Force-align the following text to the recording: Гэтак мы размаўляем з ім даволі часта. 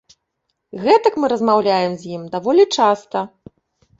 Гэтак 0.85 1.13
мы 1.23 1.27
размаўляем 1.33 1.93
з 2.03 2.13
ім 2.19 2.23
даволі 2.37 2.65
часта. 2.81 3.19